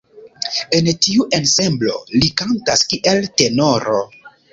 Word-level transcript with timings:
En 0.77 0.87
tiu 1.07 1.27
ensemblo 1.39 1.97
li 2.13 2.31
kantas 2.41 2.81
kiel 2.95 3.29
tenoro. 3.43 4.01